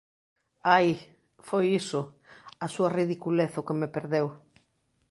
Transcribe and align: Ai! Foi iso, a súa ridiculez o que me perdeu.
Ai! 0.77 0.89
Foi 1.47 1.65
iso, 1.81 2.01
a 2.65 2.67
súa 2.73 2.93
ridiculez 2.99 3.51
o 3.61 3.65
que 3.67 3.77
me 3.79 3.91
perdeu. 3.95 4.27